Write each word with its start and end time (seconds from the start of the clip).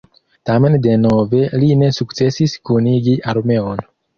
Tamen 0.49 0.77
denove 0.85 1.43
li 1.65 1.69
ne 1.83 1.91
sukcesis 1.99 2.59
kunigi 2.71 3.17
armeon. 3.35 3.89